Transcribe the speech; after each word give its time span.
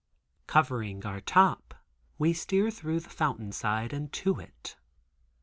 Covering 0.47 1.05
our 1.05 1.21
top, 1.21 1.75
we 2.17 2.33
steer 2.33 2.71
through 2.71 3.01
the 3.01 3.09
fountain 3.11 3.51
side 3.51 3.93
and 3.93 4.11
to 4.13 4.39
it. 4.39 4.75